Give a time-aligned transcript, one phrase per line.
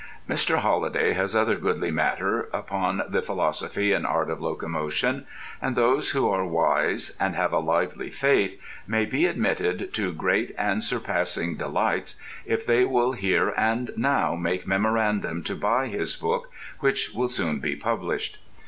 [0.27, 0.55] Mr.
[0.57, 5.27] Holliday has other goodly matter upon the philosophy and art of locomotion,
[5.61, 10.55] and those who are wise and have a lively faith may be admitted to great
[10.57, 12.15] and surpassing delights
[12.47, 17.59] if they will here and now make memorandum to buy his book, which will soon
[17.59, 18.39] be published.